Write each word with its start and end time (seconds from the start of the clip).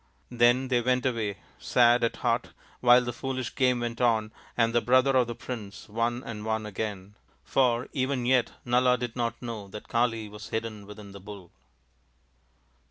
Then 0.31 0.69
they 0.69 0.81
went 0.81 1.05
away, 1.05 1.37
sad 1.59 2.03
at 2.03 2.15
heart, 2.15 2.53
while 2.79 3.03
the 3.03 3.13
foolish 3.13 3.53
game 3.53 3.81
went 3.81 4.01
on 4.01 4.31
and 4.57 4.73
the 4.73 4.81
brother 4.81 5.15
of 5.15 5.27
the 5.27 5.35
prince 5.35 5.87
won 5.87 6.23
and 6.25 6.43
won 6.43 6.65
again. 6.65 6.87
THE 6.87 6.89
INDIAN 6.89 7.15
STORY 7.45 7.81
BOOK 7.81 7.87
For 7.87 7.89
even 7.99 8.25
yet 8.25 8.51
Nala 8.65 8.97
did 8.97 9.15
not 9.15 9.39
know 9.43 9.67
that 9.67 9.87
Kali 9.87 10.27
was 10.27 10.49
hidden 10.49 10.87
within 10.87 11.11
the" 11.11 11.19
Bull 11.21 11.51